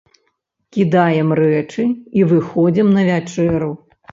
[0.77, 1.85] Кідаем рэчы
[2.21, 3.71] і выходзім на вячэру.